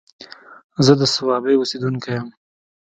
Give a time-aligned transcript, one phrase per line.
[0.85, 2.27] زه د صوابۍ اوسيدونکی يم